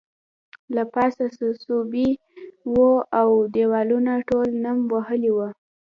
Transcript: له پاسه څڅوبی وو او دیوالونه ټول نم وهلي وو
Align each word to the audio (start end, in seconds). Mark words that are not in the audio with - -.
له 0.75 0.83
پاسه 0.93 1.25
څڅوبی 1.37 2.09
وو 2.73 2.91
او 3.19 3.29
دیوالونه 3.53 4.11
ټول 4.29 4.47
نم 4.63 4.77
وهلي 4.93 5.31
وو 5.35 5.47